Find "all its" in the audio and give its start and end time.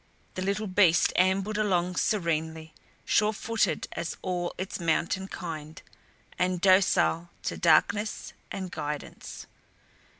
4.23-4.79